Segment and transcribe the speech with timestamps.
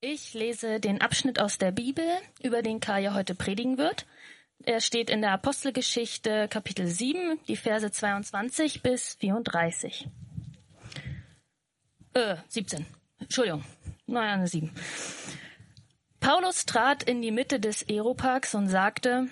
[0.00, 2.04] Ich lese den Abschnitt aus der Bibel,
[2.40, 4.06] über den Kaya heute predigen wird.
[4.64, 10.06] Er steht in der Apostelgeschichte Kapitel 7, die Verse 22 bis 34.
[12.14, 12.86] Äh, 17.
[13.18, 13.64] Entschuldigung.
[14.06, 14.70] Nein, 7.
[16.20, 19.26] Paulus trat in die Mitte des Aeroparks und sagte,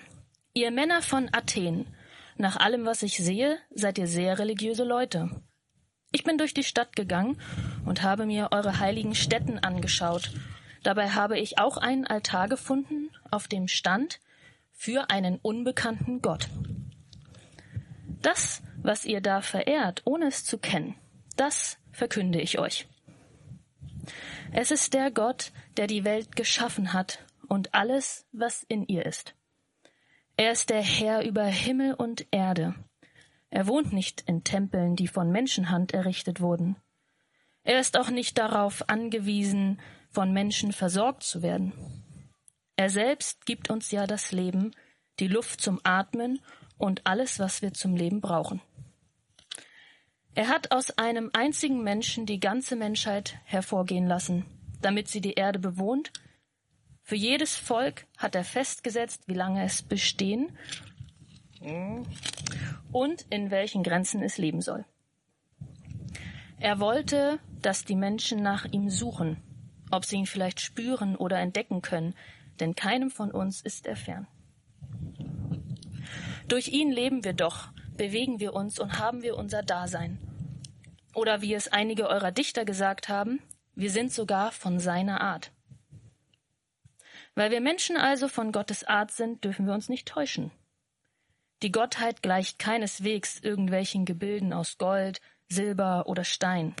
[0.53, 1.87] Ihr Männer von Athen,
[2.35, 5.29] nach allem, was ich sehe, seid ihr sehr religiöse Leute.
[6.11, 7.39] Ich bin durch die Stadt gegangen
[7.85, 10.31] und habe mir eure heiligen Stätten angeschaut
[10.87, 14.21] Dabei habe ich auch einen Altar gefunden, auf dem stand
[14.71, 16.47] für einen unbekannten Gott.
[18.21, 20.95] Das, was ihr da verehrt, ohne es zu kennen,
[21.35, 22.87] das verkünde ich euch.
[24.53, 29.35] Es ist der Gott, der die Welt geschaffen hat und alles, was in ihr ist.
[30.37, 32.75] Er ist der Herr über Himmel und Erde.
[33.49, 36.77] Er wohnt nicht in Tempeln, die von Menschenhand errichtet wurden.
[37.65, 41.73] Er ist auch nicht darauf angewiesen, von Menschen versorgt zu werden.
[42.75, 44.71] Er selbst gibt uns ja das Leben,
[45.19, 46.39] die Luft zum Atmen
[46.77, 48.61] und alles, was wir zum Leben brauchen.
[50.35, 54.45] Er hat aus einem einzigen Menschen die ganze Menschheit hervorgehen lassen,
[54.81, 56.11] damit sie die Erde bewohnt.
[57.01, 60.55] Für jedes Volk hat er festgesetzt, wie lange es bestehen
[62.91, 64.85] und in welchen Grenzen es leben soll.
[66.59, 69.41] Er wollte, dass die Menschen nach ihm suchen
[69.91, 72.15] ob sie ihn vielleicht spüren oder entdecken können,
[72.59, 74.27] denn keinem von uns ist er fern.
[76.47, 80.19] Durch ihn leben wir doch, bewegen wir uns und haben wir unser Dasein.
[81.13, 83.41] Oder wie es einige eurer Dichter gesagt haben,
[83.75, 85.51] wir sind sogar von seiner Art.
[87.35, 90.51] Weil wir Menschen also von Gottes Art sind, dürfen wir uns nicht täuschen.
[91.63, 96.75] Die Gottheit gleicht keineswegs irgendwelchen Gebilden aus Gold, Silber oder Stein.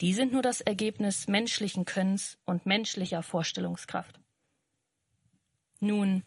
[0.00, 4.20] Die sind nur das Ergebnis menschlichen Könnens und menschlicher Vorstellungskraft.
[5.80, 6.22] Nun,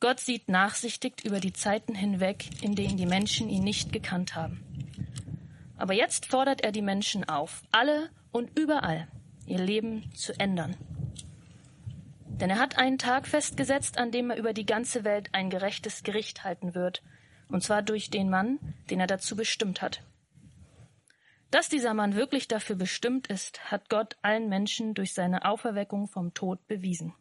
[0.00, 4.64] Gott sieht nachsichtig über die Zeiten hinweg, in denen die Menschen ihn nicht gekannt haben.
[5.76, 9.08] Aber jetzt fordert er die Menschen auf, alle und überall
[9.46, 10.76] ihr Leben zu ändern.
[12.26, 16.02] Denn er hat einen Tag festgesetzt, an dem er über die ganze Welt ein gerechtes
[16.02, 17.02] Gericht halten wird,
[17.48, 18.58] und zwar durch den Mann,
[18.88, 20.02] den er dazu bestimmt hat.
[21.50, 26.32] Dass dieser Mann wirklich dafür bestimmt ist, hat Gott allen Menschen durch seine Auferweckung vom
[26.32, 27.12] Tod bewiesen.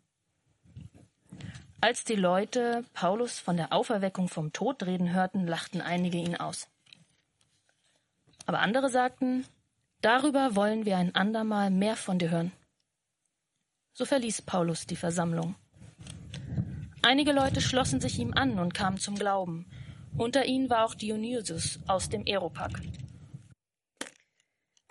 [1.81, 6.67] Als die Leute Paulus von der Auferweckung vom Tod reden hörten, lachten einige ihn aus.
[8.45, 9.45] Aber andere sagten,
[10.01, 12.51] darüber wollen wir ein andermal mehr von dir hören.
[13.93, 15.55] So verließ Paulus die Versammlung.
[17.01, 19.65] Einige Leute schlossen sich ihm an und kamen zum Glauben.
[20.17, 22.81] Unter ihnen war auch Dionysius aus dem Aeropag.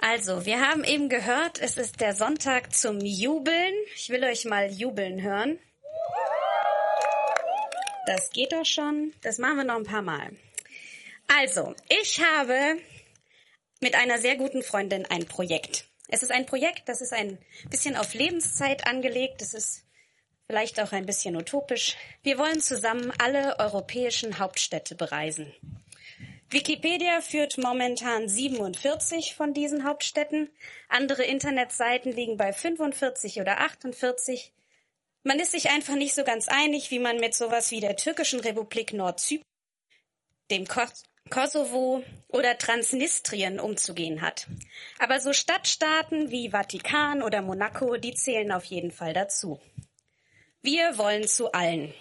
[0.01, 3.75] Also, wir haben eben gehört, es ist der Sonntag zum Jubeln.
[3.97, 5.59] Ich will euch mal jubeln hören.
[8.07, 9.13] Das geht doch schon.
[9.23, 10.31] Das machen wir noch ein paar Mal.
[11.27, 12.79] Also, ich habe
[13.81, 15.85] mit einer sehr guten Freundin ein Projekt.
[16.09, 17.39] Es ist ein Projekt, das ist ein
[17.69, 19.43] bisschen auf Lebenszeit angelegt.
[19.43, 19.85] Das ist
[20.47, 21.97] vielleicht auch ein bisschen utopisch.
[22.23, 25.53] Wir wollen zusammen alle europäischen Hauptstädte bereisen.
[26.51, 30.49] Wikipedia führt momentan 47 von diesen Hauptstädten.
[30.89, 34.55] Andere Internetseiten liegen bei 45 oder 48.
[35.25, 38.41] Man ist sich einfach nicht so ganz einig, wie man mit sowas wie der türkischen
[38.41, 39.45] Republik Nordzypern,
[40.51, 44.47] dem Kos Kosovo oder Transnistrien umzugehen hat.
[44.99, 49.61] Aber so Stadtstaaten wie Vatikan oder Monaco, die zählen auf jeden Fall dazu.
[50.63, 51.93] Wir wollen zu allen.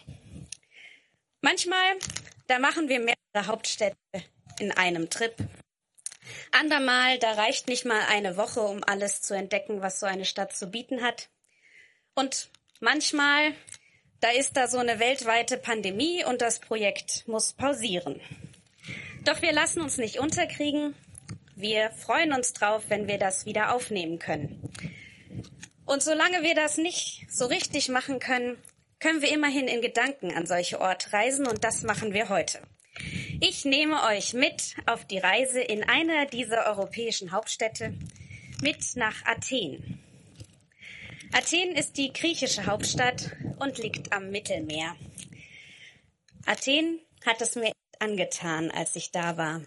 [1.42, 1.98] Manchmal,
[2.48, 3.98] da machen wir mehrere Hauptstädte
[4.60, 5.36] in einem Trip.
[6.52, 10.56] Andermal, da reicht nicht mal eine Woche, um alles zu entdecken, was so eine Stadt
[10.56, 11.30] zu bieten hat.
[12.16, 13.54] Und manchmal,
[14.20, 18.20] da ist da so eine weltweite Pandemie und das Projekt muss pausieren.
[19.24, 20.96] Doch wir lassen uns nicht unterkriegen.
[21.56, 24.62] Wir freuen uns drauf, wenn wir das wieder aufnehmen können.
[25.86, 28.58] Und solange wir das nicht so richtig machen können,
[29.00, 32.60] können wir immerhin in Gedanken an solche Orte reisen und das machen wir heute.
[33.40, 37.94] Ich nehme euch mit auf die Reise in einer dieser europäischen Hauptstädte,
[38.64, 40.04] mit nach Athen.
[41.32, 44.96] Athen ist die griechische Hauptstadt und liegt am Mittelmeer.
[46.48, 49.62] Athen hat es mir angetan, als ich da war.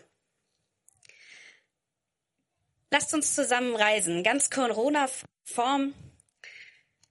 [2.90, 5.94] Lasst uns zusammen reisen, ganz Corona-Form.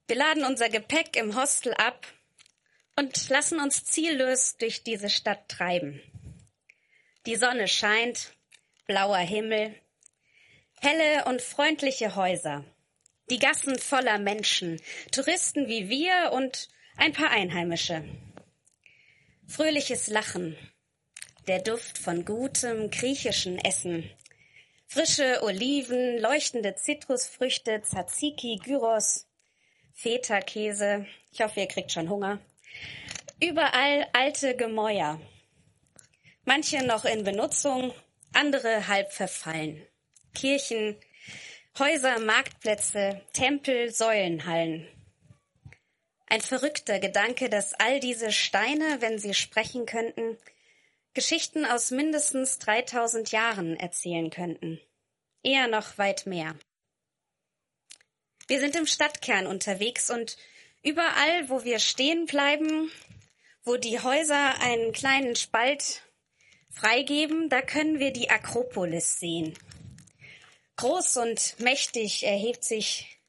[0.08, 2.06] Wir laden unser Gepäck im Hostel ab
[2.96, 6.02] und lassen uns ziellos durch diese Stadt treiben.
[7.26, 8.32] Die Sonne scheint,
[8.86, 9.74] blauer Himmel,
[10.80, 12.64] helle und freundliche Häuser,
[13.28, 14.80] Die Gassen voller Menschen,
[15.12, 18.02] Touristen wie wir und ein paar Einheimische.
[19.46, 20.56] Fröhliches Lachen,
[21.46, 24.10] der Duft von gutem griechischen Essen,
[24.86, 29.28] frische Oliven, leuchtende Zitrusfrüchte, Tzatziki, Gyros,
[29.92, 31.06] Feta-Käse.
[31.32, 32.40] Ich hoffe, ihr kriegt schon Hunger.
[33.40, 35.20] Überall alte Gemäuer.
[36.52, 37.94] Manche noch in Benutzung,
[38.32, 39.86] andere halb verfallen.
[40.34, 40.96] Kirchen,
[41.78, 44.88] Häuser, Marktplätze, Tempel, Säulenhallen.
[46.26, 50.38] Ein verrückter Gedanke, dass all diese Steine, wenn sie sprechen könnten,
[51.14, 54.80] Geschichten aus mindestens 3000 Jahren erzählen könnten.
[55.44, 56.56] Eher noch weit mehr.
[58.48, 60.36] Wir sind im Stadtkern unterwegs und
[60.82, 62.90] überall, wo wir stehen bleiben,
[63.62, 66.02] wo die Häuser einen kleinen Spalt
[66.70, 69.54] freigeben, da können wir die Akropolis sehen.
[70.76, 73.20] Groß und mächtig erhebt sich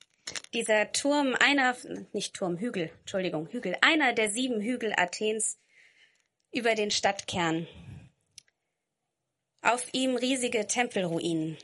[0.53, 1.75] dieser Turm, einer,
[2.13, 5.59] nicht Turm, Hügel, Entschuldigung, Hügel, einer der sieben Hügel Athens
[6.51, 7.67] über den Stadtkern.
[9.61, 11.57] Auf ihm riesige Tempelruinen.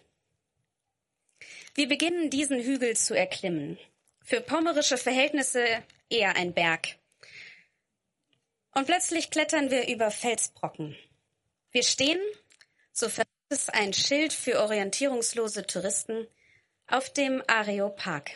[1.74, 3.78] Wir beginnen diesen Hügel zu erklimmen.
[4.24, 5.64] Für pommerische Verhältnisse
[6.10, 6.98] eher ein Berg.
[8.74, 10.98] Und plötzlich klettern wir über Felsbrocken.
[11.78, 12.20] Wir stehen,
[12.92, 13.08] so
[13.50, 16.26] es ein Schild für orientierungslose Touristen
[16.88, 18.32] auf dem Areopag.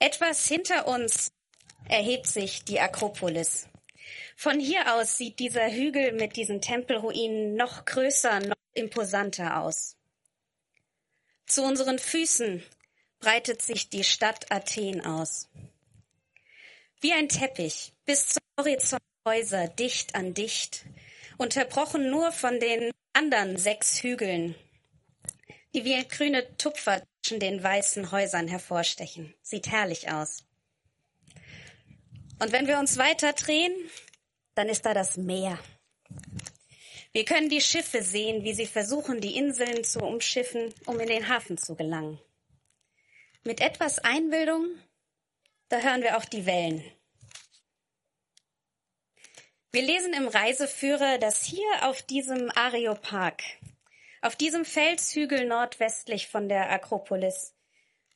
[0.00, 1.32] Etwas hinter uns
[1.88, 3.70] erhebt sich die Akropolis.
[4.36, 9.96] Von hier aus sieht dieser Hügel mit diesen Tempelruinen noch größer, noch imposanter aus.
[11.46, 12.62] Zu unseren Füßen
[13.18, 15.48] breitet sich die Stadt Athen aus.
[17.00, 20.84] Wie ein Teppich bis zum Horizont Häuser dicht an dicht,
[21.38, 24.54] unterbrochen nur von den anderen sechs Hügeln,
[25.74, 29.34] die wie grüne Tupfer zwischen den weißen Häusern hervorstechen.
[29.42, 30.44] Sieht herrlich aus.
[32.38, 33.72] Und wenn wir uns weiter drehen,
[34.54, 35.58] dann ist da das Meer.
[37.12, 41.28] Wir können die Schiffe sehen, wie sie versuchen, die Inseln zu umschiffen, um in den
[41.28, 42.20] Hafen zu gelangen.
[43.42, 44.66] Mit etwas Einbildung,
[45.70, 46.84] da hören wir auch die Wellen.
[49.72, 53.36] Wir lesen im Reiseführer, dass hier auf diesem Areopag,
[54.20, 57.54] auf diesem Felshügel nordwestlich von der Akropolis,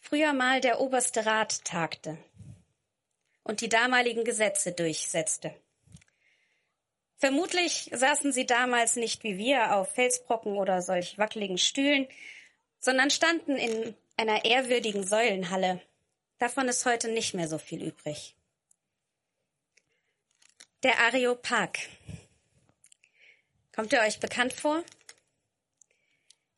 [0.01, 2.19] früher mal der oberste Rat tagte
[3.45, 5.55] und die damaligen Gesetze durchsetzte.
[7.19, 12.09] Vermutlich saßen sie damals nicht wie wir auf Felsbrocken oder solch wackeligen Stühlen,
[12.81, 15.81] sondern standen in einer ehrwürdigen Säulenhalle.
[16.45, 18.37] Davon ist heute nicht mehr so viel übrig.
[20.83, 21.79] Der Areopag.
[23.75, 24.85] Kommt er euch bekannt vor?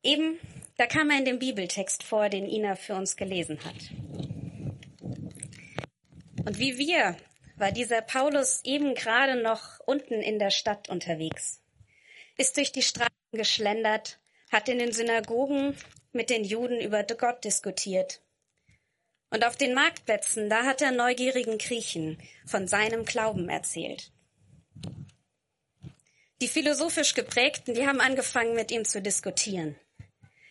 [0.02, 0.40] Eben,
[0.76, 3.76] da kam er in dem Bibeltext vor, den Ina für uns gelesen hat.
[6.44, 7.16] Und wie wir
[7.54, 11.62] war dieser Paulus eben gerade noch unten in der Stadt unterwegs,
[12.36, 14.18] ist durch die Straßen geschlendert,
[14.50, 15.76] hat in den Synagogen
[16.10, 18.20] mit den Juden über Gott diskutiert.
[19.30, 24.12] Und auf den Marktplätzen, da hat er neugierigen Griechen von seinem Glauben erzählt.
[26.40, 29.74] Die philosophisch geprägten, die haben angefangen, mit ihm zu diskutieren.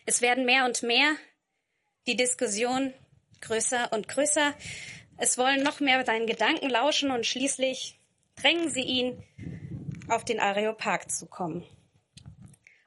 [0.04, 1.16] Es werden mehr und mehr,
[2.06, 2.92] die Diskussion
[3.40, 4.54] größer und größer.
[5.16, 7.98] Es wollen noch mehr seinen Gedanken lauschen und schließlich
[8.36, 9.22] drängen sie ihn,
[10.08, 11.64] auf den Areopag zu kommen.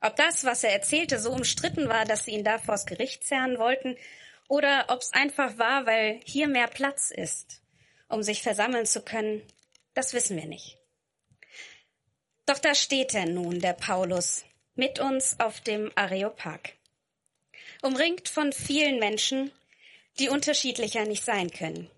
[0.02, 3.58] Ob das, was er erzählte, so umstritten war, dass sie ihn da vors Gericht zerren
[3.60, 3.98] wollten,
[4.50, 7.62] oder ob es einfach war, weil hier mehr Platz ist,
[8.10, 9.42] um sich versammeln zu können,
[9.94, 10.78] das wissen wir nicht.
[12.46, 16.74] Doch da steht er nun, der Paulus, mit uns auf dem Areopag.
[17.84, 19.52] Umringt von vielen Menschen,
[20.18, 21.90] die unterschiedlicher nicht sein können.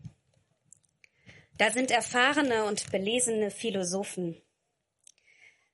[1.58, 4.42] Da sind erfahrene und belesene Philosophen.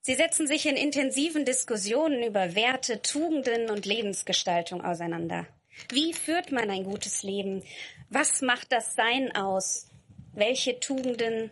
[0.02, 5.48] Sie setzen sich in intensiven Diskussionen über Werte, Tugenden und Lebensgestaltung auseinander.
[5.90, 7.64] Wie führt man ein gutes Leben?
[8.10, 9.88] Was macht das Sein aus?
[10.34, 11.52] Welche Tugenden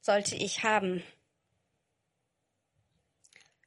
[0.00, 1.02] sollte ich haben?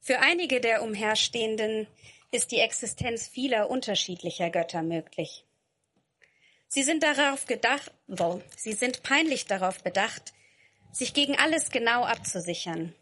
[0.01, 1.87] Für einige der Umherstehenden
[2.31, 5.45] ist die Existenz vieler unterschiedlicher Götter möglich.
[6.67, 10.33] Sie sind darauf gedacht, oh, sie sind peinlich darauf bedacht,
[10.91, 12.93] sich gegen alles genau abzusichern.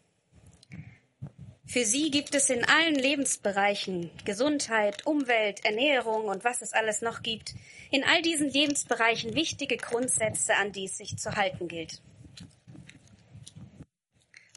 [1.68, 7.22] Für sie gibt es in allen Lebensbereichen Gesundheit, Umwelt, Ernährung und was es alles noch
[7.22, 7.54] gibt,
[7.90, 12.00] in all diesen Lebensbereichen wichtige Grundsätze, an die es sich zu halten gilt.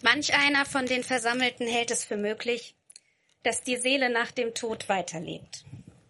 [0.01, 2.75] Manch einer von den Versammelten hält es für möglich,
[3.43, 5.65] dass die Seele nach dem Tod weiterlebt.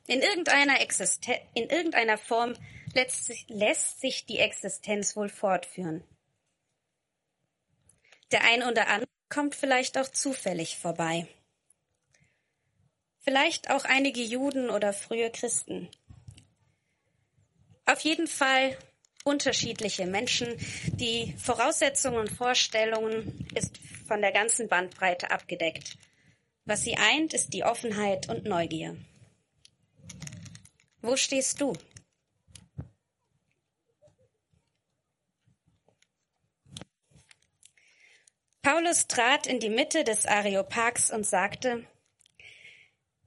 [0.05, 2.53] In irgendeiner, Existen in irgendeiner Form
[2.93, 6.03] lässt sich, lässt sich die Existenz wohl fortführen.
[8.31, 11.27] Der ein oder andere kommt vielleicht auch zufällig vorbei.
[13.21, 15.89] Vielleicht auch einige Juden oder frühe Christen.
[17.85, 18.77] Auf jeden Fall
[19.23, 20.55] unterschiedliche Menschen.
[20.87, 25.97] Die Voraussetzungen und Vorstellungen ist von der ganzen Bandbreite abgedeckt.
[26.65, 28.95] Was sie eint, ist die Offenheit und Neugier.
[31.01, 31.73] Wo stehst du?
[38.61, 41.85] Paulus trat in die Mitte des Areopags und sagte,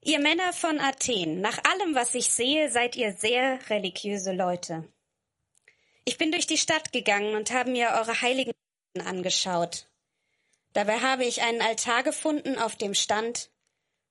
[0.00, 4.86] Ihr Männer von Athen, nach allem, was ich sehe, seid ihr sehr religiöse Leute.
[6.04, 8.52] Ich bin durch die Stadt gegangen und habe mir eure heiligen
[9.02, 9.88] angeschaut.
[10.74, 13.50] Dabei habe ich einen Altar gefunden, auf dem stand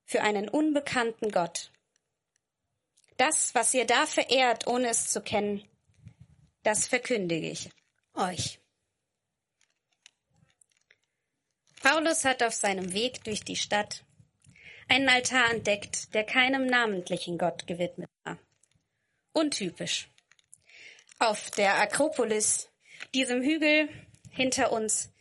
[0.04, 1.70] für einen unbekannten Gott.
[3.16, 5.62] Das, was ihr da verehrt, ohne es zu kennen,
[6.64, 7.70] das verkündige ich
[8.14, 8.58] euch.
[11.84, 14.04] Paulus hat auf seinem Weg durch die Stadt
[14.88, 18.38] einen Altar entdeckt, der keinem namentlichen Gott gewidmet war.
[19.34, 20.08] Untypisch.
[21.18, 22.70] Auf der Akropolis,
[23.12, 23.90] diesem Hügel
[24.30, 25.12] hinter uns,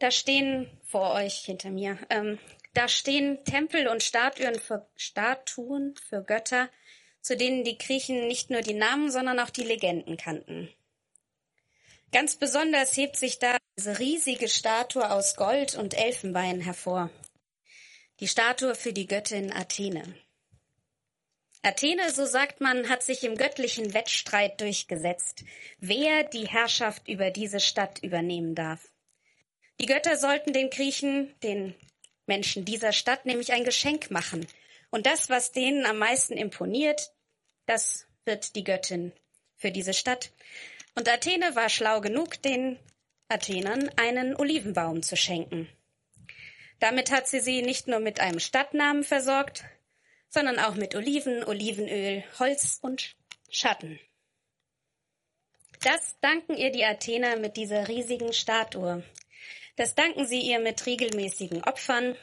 [0.00, 2.40] da stehen vor euch, hinter mir, ähm,
[2.74, 6.68] da stehen Tempel und Statuen für, Statuen für Götter,
[7.20, 10.68] zu denen die Griechen nicht nur die Namen, sondern auch die Legenden kannten.
[12.10, 17.10] Ganz besonders hebt sich da diese riesige Statue aus Gold und Elfenbein hervor.
[18.20, 20.14] Die Statue für die Göttin Athene.
[21.60, 25.44] Athene, so sagt man, hat sich im göttlichen Wettstreit durchgesetzt,
[25.78, 28.80] wer die Herrschaft über diese Stadt übernehmen darf.
[29.78, 31.74] Die Götter sollten den Griechen, den
[32.24, 34.46] Menschen dieser Stadt, nämlich ein Geschenk machen.
[34.88, 37.12] Und das, was denen am meisten imponiert,
[37.66, 39.12] das wird die Göttin
[39.56, 40.32] für diese Stadt.
[40.94, 42.78] Und Athene war schlau genug, den
[43.28, 45.68] Athenern einen Olivenbaum zu schenken.
[46.78, 49.64] Damit hat sie sie nicht nur mit einem Stadtnamen versorgt,
[50.28, 53.16] sondern auch mit Oliven, Olivenöl, Holz und
[53.50, 53.98] Schatten.
[55.82, 59.02] Das danken ihr die Athener mit dieser riesigen Statue.
[59.76, 62.16] Das danken sie ihr mit regelmäßigen Opfern.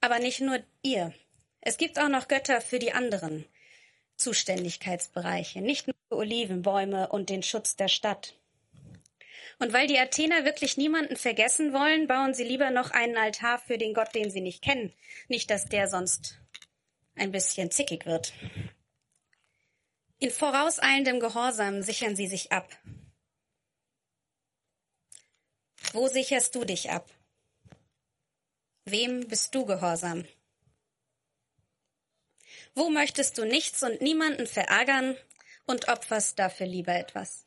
[0.00, 1.14] Aber nicht nur ihr.
[1.60, 3.46] Es gibt auch noch Götter für die anderen
[4.16, 8.34] Zuständigkeitsbereiche, nicht nur für Olivenbäume und den Schutz der Stadt.
[9.58, 13.78] Und weil die Athener wirklich niemanden vergessen wollen, bauen sie lieber noch einen Altar für
[13.78, 14.92] den Gott, den sie nicht kennen.
[15.28, 16.40] Nicht, dass der sonst
[17.14, 18.32] ein bisschen zickig wird.
[20.18, 22.68] In vorauseilendem Gehorsam sichern sie sich ab.
[25.92, 27.08] Wo sicherst du dich ab?
[28.84, 30.24] Wem bist du gehorsam?
[32.74, 35.16] Wo möchtest du nichts und niemanden verärgern
[35.66, 37.46] und opferst dafür lieber etwas?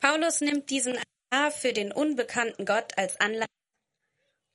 [0.00, 0.98] Paulus nimmt diesen
[1.30, 3.48] A für den unbekannten Gott als Anlass,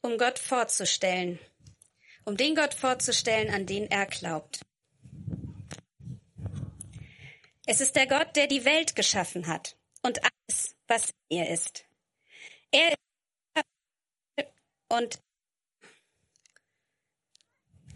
[0.02, 1.40] um Gott vorzustellen,
[2.24, 4.62] um den Gott vorzustellen, an den er glaubt.
[7.66, 11.86] Es ist der Gott, der die Welt geschaffen hat und alles, was in ihr ist.
[12.72, 14.48] Er ist
[14.90, 15.20] und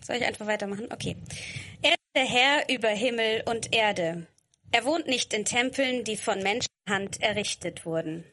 [0.07, 0.91] soll ich einfach weitermachen?
[0.91, 1.17] Okay.
[1.81, 4.25] Er ist der Herr über Himmel und Erde.
[4.71, 8.25] Er wohnt nicht in Tempeln, die von Menschenhand errichtet wurden.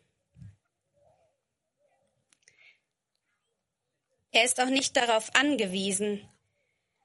[4.31, 6.28] Er ist auch nicht darauf angewiesen,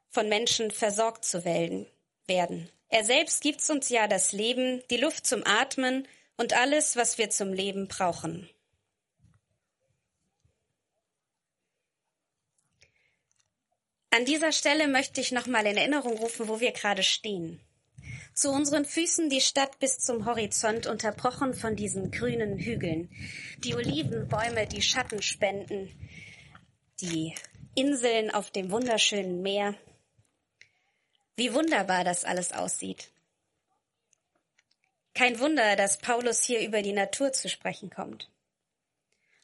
[0.09, 2.69] von Menschen versorgt zu werden.
[2.89, 6.07] Er selbst gibt uns ja das Leben, die Luft zum Atmen
[6.37, 8.49] und alles, was wir zum Leben brauchen.
[14.11, 17.61] An dieser Stelle möchte ich nochmal in Erinnerung rufen, wo wir gerade stehen.
[18.33, 23.09] Zu unseren Füßen die Stadt bis zum Horizont, unterbrochen von diesen grünen Hügeln.
[23.59, 25.91] Die Olivenbäume, die Schatten spenden.
[27.01, 27.35] Die
[27.75, 29.75] Inseln auf dem wunderschönen Meer.
[31.35, 33.11] Wie wunderbar das alles aussieht.
[35.13, 38.29] Kein Wunder, dass Paulus hier über die Natur zu sprechen kommt.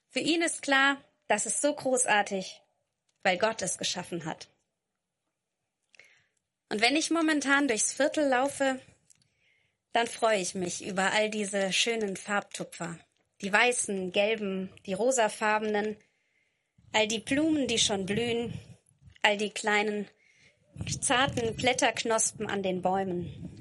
[0.10, 2.62] Für ihn ist klar, das ist so großartig,
[3.24, 4.48] weil Gott es geschaffen hat.
[6.70, 8.80] Und wenn ich momentan durchs Viertel laufe,
[9.94, 13.00] dann freue ich mich über all diese schönen Farbtupfer.
[13.42, 15.96] Die weißen, gelben, die rosafarbenen,
[16.92, 18.60] all die Blumen, die schon blühen,
[19.22, 20.08] all die kleinen,
[21.00, 23.56] zarten Blätterknospen an den Bäumen.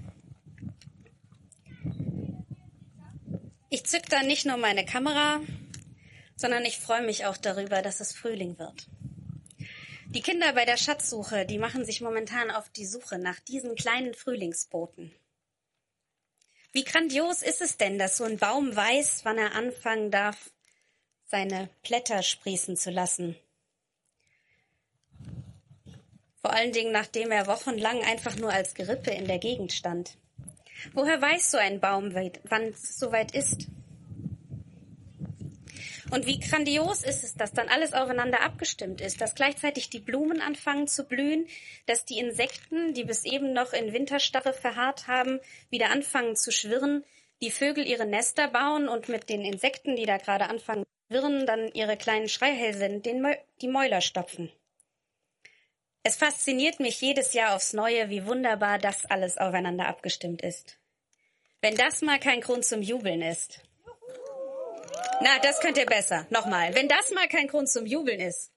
[3.71, 5.41] Ich zück dann nicht nur meine Kamera,
[6.37, 8.89] sondern ich freue mich auch darüber, dass es Frühling wird.
[10.15, 14.15] Die Kinder bei der Schatzsuche, die machen sich momentan auf die Suche nach diesen kleinen
[14.15, 15.13] Frühlingsboten.
[16.71, 20.51] Wie grandios ist es denn, dass so ein Baum weiß, wann er anfangen darf,
[21.27, 23.35] seine Blätter sprießen zu lassen?
[26.41, 30.17] Vor allen Dingen, nachdem er wochenlang einfach nur als Gerippe in der Gegend stand.
[30.93, 33.67] Woher weiß so ein Baum, wann es soweit ist?
[36.15, 40.41] Und wie grandios ist es, dass dann alles aufeinander abgestimmt ist, dass gleichzeitig die Blumen
[40.41, 41.49] anfangen zu blühen,
[41.87, 45.41] dass die Insekten, die bis eben noch in Winterstarre verharrt haben,
[45.71, 47.05] wieder anfangen zu schwirren,
[47.43, 51.47] die Vögel ihre Nester bauen und mit den Insekten, die da gerade anfangen zu schwirren,
[51.47, 53.27] dann ihre kleinen Schreihälse den
[53.61, 54.53] die Mäuler stopfen.
[56.05, 60.79] Es fasziniert mich jedes Jahr aufs Neue, wie wunderbar das alles aufeinander abgestimmt ist.
[61.61, 63.65] Wenn das mal kein Grund zum Jubeln ist.
[65.21, 66.27] Na, das könnt ihr besser.
[66.31, 66.75] Nochmal.
[66.75, 68.51] Wenn das mal kein Grund zum Jubeln ist.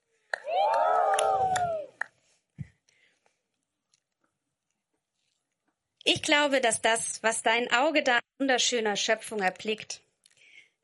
[6.04, 10.02] Ich glaube, dass das, was dein Auge da wunderschöner Schöpfung erblickt,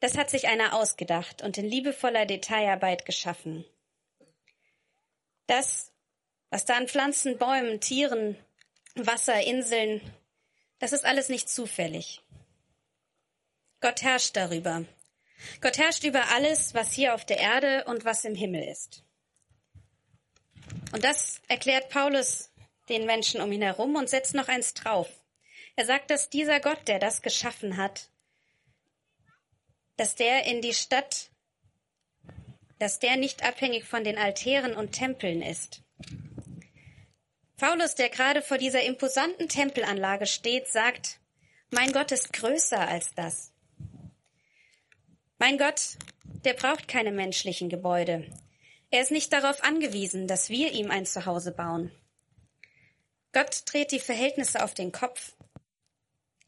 [0.00, 3.64] das hat sich einer ausgedacht und in liebevoller Detailarbeit geschaffen.
[5.46, 5.92] Das,
[6.50, 8.37] was da an Pflanzen, Bäumen, Tieren,
[8.96, 10.02] Wasser, Inseln,
[10.78, 12.20] das ist alles nicht zufällig.
[13.80, 14.84] Gott herrscht darüber
[15.60, 19.04] Gott herrscht über alles, was hier auf der Erde und was im Himmel ist.
[20.92, 22.50] Und das erklärt Paulus
[22.88, 25.08] den Menschen um ihn herum und setzt noch eins drauf.
[25.76, 28.10] Er sagt, dass dieser Gott, der das geschaffen hat,
[29.96, 31.30] dass der in die Stadt,
[32.78, 35.82] dass der nicht abhängig von den Altären und Tempeln ist.
[37.56, 41.20] Paulus, der gerade vor dieser imposanten Tempelanlage steht, sagt,
[41.70, 43.53] mein Gott ist größer als das.
[45.46, 45.98] Mein Gott,
[46.46, 48.24] der braucht keine menschlichen Gebäude.
[48.90, 51.90] Er ist nicht darauf angewiesen, dass wir ihm ein Zuhause bauen.
[53.34, 55.36] Gott dreht die Verhältnisse auf den Kopf.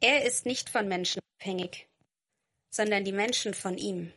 [0.00, 1.90] Er ist nicht von Menschen abhängig,
[2.70, 4.14] sondern die Menschen von ihm.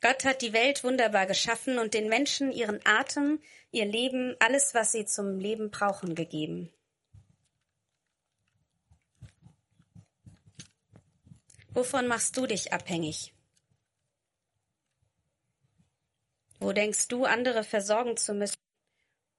[0.00, 3.42] Gott hat die Welt wunderbar geschaffen und den Menschen ihren Atem,
[3.72, 6.72] ihr Leben, alles, was sie zum Leben brauchen, gegeben.
[11.74, 13.34] Wovon machst du dich abhängig?
[16.60, 18.56] Wo denkst du, andere versorgen zu müssen,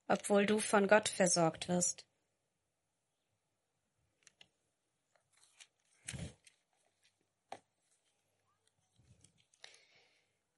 [0.08, 2.06] obwohl du von Gott versorgt wirst?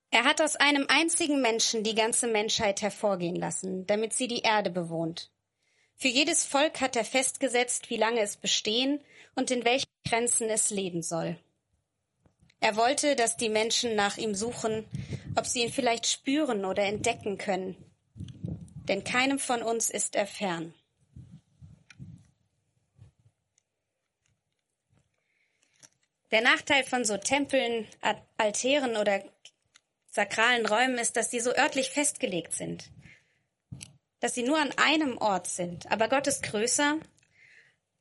[0.10, 4.72] Er hat aus einem einzigen Menschen die ganze Menschheit hervorgehen lassen, damit sie die Erde
[4.72, 5.32] bewohnt.
[5.96, 9.00] Für jedes Volk hat er festgesetzt, wie lange es bestehen
[9.36, 11.38] und in welchen Grenzen es leben soll.
[12.60, 14.86] Er wollte, dass die Menschen nach ihm suchen,
[15.36, 17.76] ob sie ihn vielleicht spüren oder entdecken können.
[18.88, 20.74] Denn keinem von uns ist er fern.
[26.32, 27.88] Der Nachteil von so Tempeln,
[28.38, 29.24] Altären oder
[30.10, 32.89] sakralen Räumen ist, dass sie so örtlich festgelegt sind.
[34.20, 35.89] Dass sie nur an einem Ort sind.
[35.91, 36.98] Aber Gott ist größer,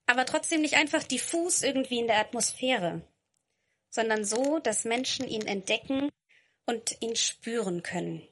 [0.06, 3.02] aber trotzdem nicht einfach diffus irgendwie in der Atmosphäre
[3.90, 6.10] sondern so, dass Menschen ihn entdecken
[6.66, 8.26] und ihn spüren können.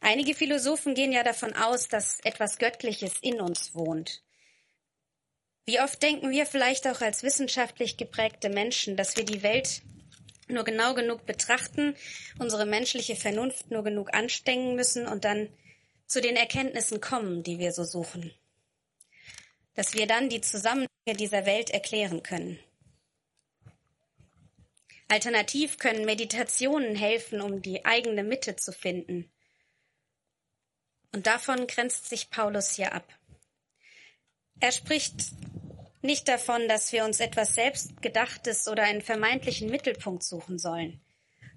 [0.00, 4.22] Einige Philosophen gehen ja davon aus, dass etwas Göttliches in uns wohnt.
[5.64, 9.80] Wie oft denken wir vielleicht auch als wissenschaftlich geprägte Menschen, dass wir die Welt
[10.46, 11.96] nur genau genug betrachten,
[12.38, 15.48] unsere menschliche Vernunft nur genug anstrengen müssen und dann
[16.06, 18.34] zu den Erkenntnissen kommen, die wir so suchen.
[19.74, 22.58] Dass wir dann die Zusammenhänge dieser Welt erklären können.
[25.08, 29.30] Alternativ können Meditationen helfen, um die eigene Mitte zu finden.
[31.12, 33.06] Und davon grenzt sich Paulus hier ab.
[34.60, 35.32] Er spricht
[36.02, 41.00] nicht davon, dass wir uns etwas Selbstgedachtes oder einen vermeintlichen Mittelpunkt suchen sollen,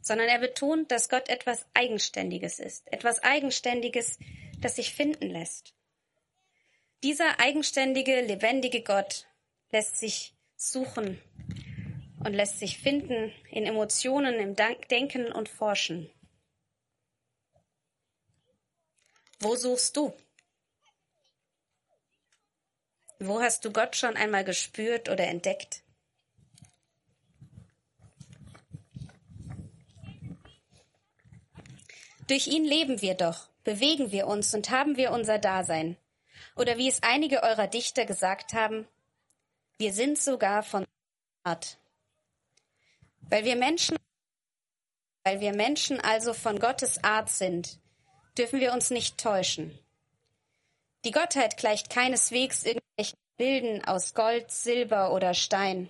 [0.01, 4.19] sondern er betont, dass Gott etwas Eigenständiges ist, etwas Eigenständiges,
[4.59, 5.73] das sich finden lässt.
[7.03, 9.27] Dieser eigenständige, lebendige Gott
[9.71, 11.21] lässt sich suchen
[12.23, 16.09] und lässt sich finden in Emotionen, im Denken und Forschen.
[19.39, 20.13] Wo suchst du?
[23.19, 25.83] Wo hast du Gott schon einmal gespürt oder entdeckt?
[32.27, 35.97] Durch ihn leben wir doch, bewegen wir uns und haben wir unser Dasein.
[36.55, 38.87] Oder wie es einige eurer Dichter gesagt haben,
[39.77, 40.85] wir sind sogar von
[41.43, 41.77] Art
[43.29, 43.97] weil wir Menschen
[45.23, 47.79] Weil wir Menschen also von Gottes Art sind,
[48.37, 49.77] dürfen wir uns nicht täuschen.
[51.03, 55.89] Die Gottheit gleicht keineswegs irgendwelchen Bilden aus Gold, Silber oder Stein.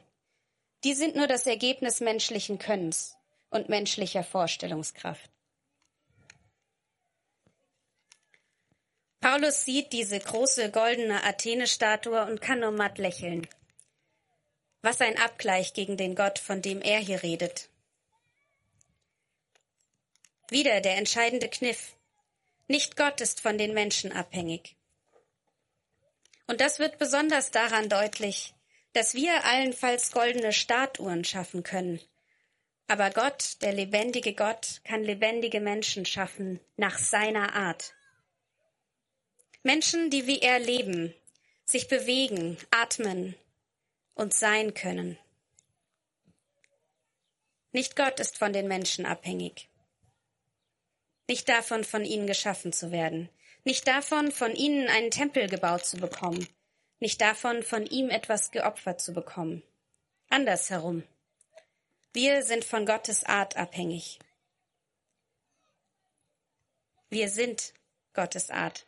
[0.84, 3.16] Die sind nur das Ergebnis menschlichen Könnens
[3.50, 5.30] und menschlicher Vorstellungskraft.
[9.20, 13.48] Paulus sieht diese große goldene Athene-Statue und kann nur matt lächeln.
[14.82, 17.70] Was ein Abgleich gegen den Gott, von dem er hier redet.
[20.50, 21.96] Wieder der entscheidende Kniff.
[22.68, 24.76] Nicht Gott ist von den Menschen abhängig.
[26.48, 28.54] Und das wird besonders daran deutlich,
[28.94, 32.00] dass wir allenfalls goldene Statuen schaffen können.
[32.88, 37.94] Aber Gott, der lebendige Gott, kann lebendige Menschen schaffen nach seiner Art.
[39.64, 41.14] Menschen, die wie er leben,
[41.66, 43.36] sich bewegen, atmen
[44.18, 45.18] und sein können.
[47.72, 49.70] Nicht Gott ist von den Menschen abhängig.
[51.28, 53.30] Nicht davon, von ihnen geschaffen zu werden.
[53.64, 56.48] Nicht davon, von ihnen einen Tempel gebaut zu bekommen.
[57.00, 59.62] Nicht davon, von ihm etwas geopfert zu bekommen.
[60.30, 61.04] Andersherum.
[62.14, 64.20] Wir sind von Gottes Art abhängig.
[67.10, 67.74] Wir sind
[68.14, 68.88] Gottes Art.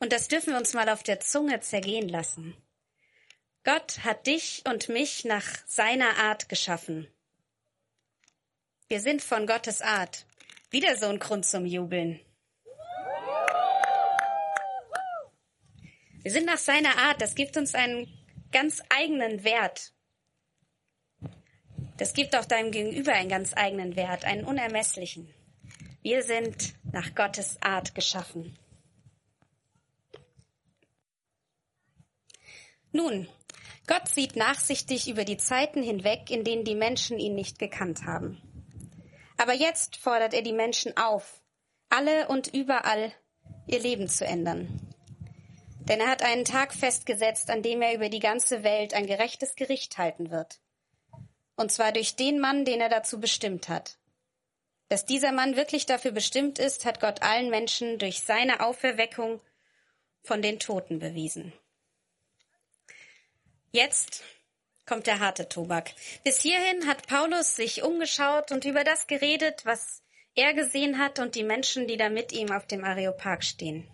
[0.00, 2.56] Und das dürfen wir uns mal auf der Zunge zergehen lassen.
[3.68, 7.06] Gott hat dich und mich nach seiner Art geschaffen.
[8.86, 10.24] Wir sind von Gottes Art.
[10.70, 12.18] Wieder so ein Grund zum Jubeln.
[16.22, 17.20] Wir sind nach seiner Art.
[17.20, 18.08] Das gibt uns einen
[18.52, 19.92] ganz eigenen Wert.
[21.98, 25.28] Das gibt auch deinem Gegenüber einen ganz eigenen Wert, einen unermesslichen.
[26.00, 28.58] Wir sind nach Gottes Art geschaffen.
[32.92, 33.28] Nun,
[33.88, 38.40] Gott sieht nachsichtig über die Zeiten hinweg, in denen die Menschen ihn nicht gekannt haben.
[39.38, 41.40] Aber jetzt fordert er die Menschen auf,
[41.88, 43.12] alle und überall
[43.66, 44.94] ihr Leben zu ändern.
[45.80, 49.56] Denn er hat einen Tag festgesetzt, an dem er über die ganze Welt ein gerechtes
[49.56, 50.60] Gericht halten wird.
[51.56, 53.96] Und zwar durch den Mann, den er dazu bestimmt hat.
[54.90, 59.40] Dass dieser Mann wirklich dafür bestimmt ist, hat Gott allen Menschen durch seine Auferweckung
[60.22, 61.54] von den Toten bewiesen.
[63.72, 64.22] Jetzt
[64.86, 65.92] kommt der harte Tobak.
[66.24, 70.02] Bis hierhin hat Paulus sich umgeschaut und über das geredet, was
[70.34, 73.86] er gesehen hat und die Menschen, die da mit ihm auf dem Areopag stehen.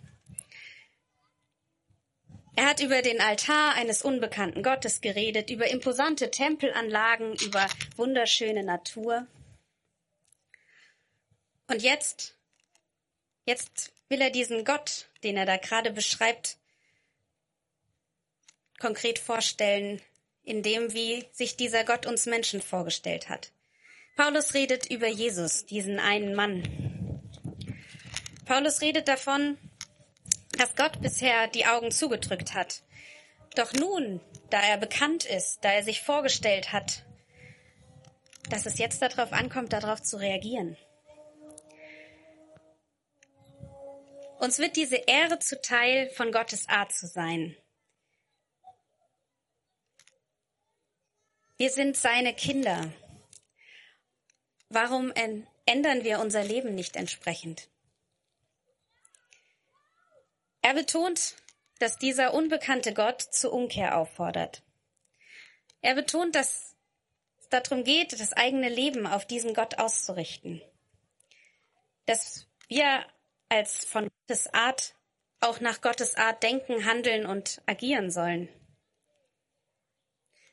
[2.55, 9.27] Er hat über den Altar eines unbekannten Gottes geredet, über imposante Tempelanlagen, über wunderschöne Natur.
[11.67, 12.37] Und jetzt,
[13.45, 16.57] jetzt will er diesen Gott, den er da gerade beschreibt,
[18.79, 20.01] konkret vorstellen,
[20.43, 23.51] in dem, wie sich dieser Gott uns Menschen vorgestellt hat.
[24.15, 27.21] Paulus redet über Jesus, diesen einen Mann.
[28.45, 29.57] Paulus redet davon,
[30.57, 32.83] dass Gott bisher die Augen zugedrückt hat.
[33.55, 37.03] Doch nun, da er bekannt ist, da er sich vorgestellt hat,
[38.49, 40.77] dass es jetzt darauf ankommt, darauf zu reagieren.
[44.39, 47.57] Uns wird diese Ehre zuteil, von Gottes Art zu sein.
[51.57, 52.91] Wir sind seine Kinder.
[54.67, 55.13] Warum
[55.65, 57.69] ändern wir unser Leben nicht entsprechend?
[60.61, 61.37] Er betont,
[61.79, 64.63] dass dieser unbekannte Gott zur Umkehr auffordert.
[65.81, 66.75] Er betont, dass
[67.39, 70.61] es darum geht, das eigene Leben auf diesen Gott auszurichten.
[72.05, 73.05] Dass wir
[73.47, 74.95] als von Gottes Art
[75.39, 78.49] auch nach Gottes Art denken, handeln und agieren sollen.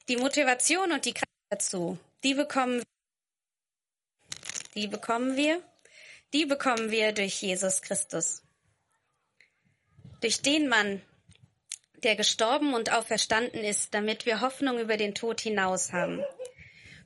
[0.08, 2.82] Die Motivation und die Kraft dazu, die bekommen,
[4.74, 5.62] die bekommen wir,
[6.32, 8.42] die bekommen wir durch Jesus Christus.
[10.20, 11.02] Durch den Mann,
[12.02, 16.24] der gestorben und auferstanden ist, damit wir Hoffnung über den Tod hinaus haben,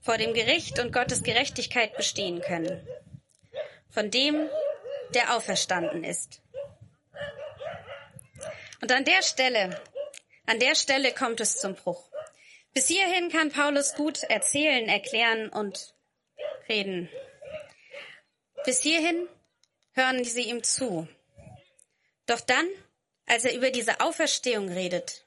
[0.01, 2.87] vor dem Gericht und Gottes Gerechtigkeit bestehen können.
[3.91, 4.49] Von dem,
[5.15, 6.41] der auferstanden ist.
[8.81, 9.83] Und an der Stelle,
[10.47, 12.09] an der Stelle kommt es zum Bruch.
[12.77, 15.95] Bis hierhin kann Paulus gut erzählen, erklären und
[16.69, 17.09] reden.
[18.67, 19.27] Bis hierhin
[19.93, 21.09] hören sie ihm zu.
[22.27, 22.69] Doch dann,
[23.25, 25.25] als er über diese Auferstehung redet,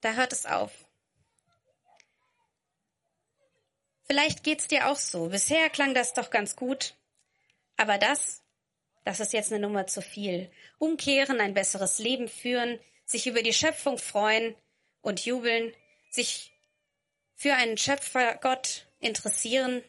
[0.00, 0.70] da hört es auf.
[4.04, 5.30] Vielleicht geht's dir auch so.
[5.30, 6.94] Bisher klang das doch ganz gut.
[7.76, 8.44] Aber das,
[9.02, 10.52] das ist jetzt eine Nummer zu viel.
[10.78, 14.54] Umkehren, ein besseres Leben führen, sich über die Schöpfung freuen,
[15.06, 15.72] und jubeln,
[16.10, 16.52] sich
[17.36, 19.84] für einen Schöpfergott interessieren,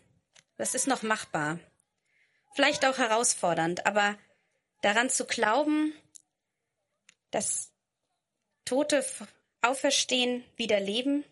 [0.58, 1.60] das ist noch machbar.
[2.54, 4.16] Vielleicht auch herausfordernd, aber
[4.84, 5.92] daran zu glauben,
[7.32, 7.72] dass
[8.64, 9.04] Tote
[9.62, 11.24] auferstehen, wieder leben,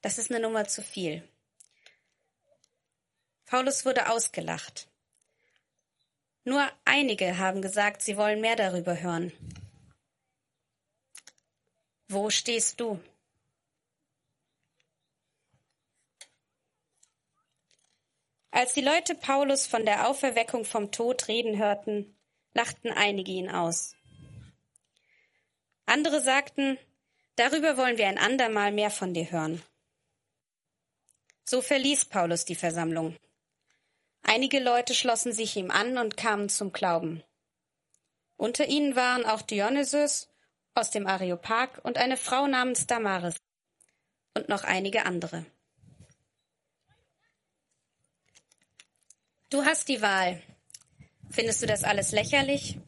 [0.00, 1.28] das ist eine Nummer zu viel.
[3.44, 4.88] Paulus wurde ausgelacht.
[6.44, 9.32] Nur einige haben gesagt, sie wollen mehr darüber hören.
[12.08, 13.00] Wo stehst du?
[18.52, 22.16] Als die Leute Paulus von der Auferweckung vom Tod reden hörten,
[22.54, 23.94] lachten einige ihn aus.
[25.84, 26.78] Andere sagten,
[27.34, 29.62] darüber wollen wir ein andermal mehr von dir hören.
[31.44, 33.16] So verließ Paulus die Versammlung.
[34.22, 37.22] Einige Leute schlossen sich ihm an und kamen zum Glauben.
[38.36, 40.28] Unter ihnen waren auch Dionysus
[40.76, 43.36] aus dem Areopag und eine Frau namens Damaris
[44.34, 45.46] und noch einige andere.
[49.48, 50.42] Du hast die Wahl.
[51.30, 52.78] Findest du das alles lächerlich?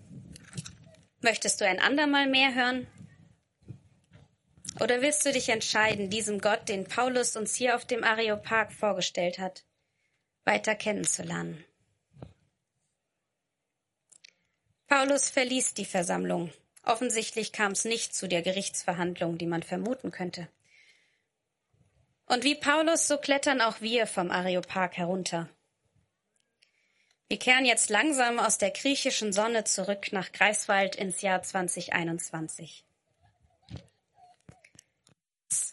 [1.20, 2.87] Möchtest du ein andermal mehr hören?
[4.81, 9.38] Oder willst du dich entscheiden, diesem Gott, den Paulus uns hier auf dem Areopag vorgestellt
[9.38, 9.64] hat,
[10.44, 11.64] weiter kennenzulernen.
[14.87, 16.53] Paulus verließ die Versammlung.
[16.88, 20.48] Offensichtlich kam es nicht zu der Gerichtsverhandlung, die man vermuten könnte.
[22.24, 25.51] Und wie Paulus, so klettern auch wir vom Areopag herunter.
[27.29, 32.87] Wir kehren jetzt langsam aus der griechischen Sonne zurück nach Greifswald ins Jahr 2021.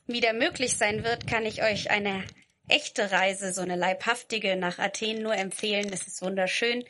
[0.07, 2.25] Wieder möglich sein wird, kann ich euch eine
[2.67, 5.93] echte Reise, so eine leibhaftige nach Athen nur empfehlen.
[5.93, 6.83] Es ist wunderschön.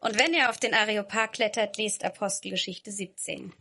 [0.00, 3.52] Und wenn ihr auf den Areopag klettert, lest Apostelgeschichte 17.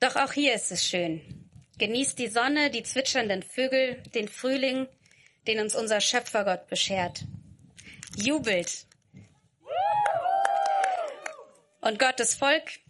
[0.00, 1.50] Doch auch hier ist es schön.
[1.78, 4.88] Genießt die Sonne, die zwitschernden Vögel, den Frühling,
[5.46, 7.24] den uns unser Schöpfergott beschert.
[8.16, 8.86] Jubelt.
[11.80, 12.80] Und Gottes Volk,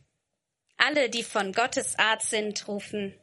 [0.77, 3.15] alle, die von Gottes Art sind, rufen